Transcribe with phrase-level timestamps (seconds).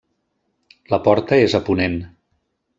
[0.95, 2.03] La porta és a ponent.